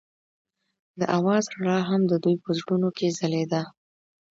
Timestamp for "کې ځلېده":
2.97-3.61